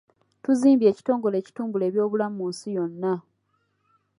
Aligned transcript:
Tuzimbye 0.43 0.87
ekitongole 0.89 1.35
ekitumbula 1.39 1.83
eby'obulamu 1.89 2.35
mu 2.39 2.45
nsi 2.51 2.67
yonna. 2.75 3.13